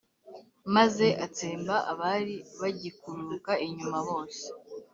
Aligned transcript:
maze 0.75 1.07
atsemba 1.25 1.75
abari 1.91 2.35
bagikururuka 2.61 3.51
inyuma 3.65 3.97
bose; 4.07 4.45